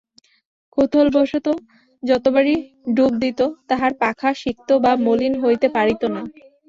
কৌতুহলবশত 0.77 1.47
যতবারই 2.03 2.55
ডুব 2.95 3.11
দিত 3.23 3.39
তাহার 3.69 3.91
পাখা 4.01 4.29
সিক্ত 4.41 4.69
বা 4.83 4.91
মলিন 5.05 5.33
হইতে 5.43 5.67
পারিত 5.75 6.01
না। 6.13 6.21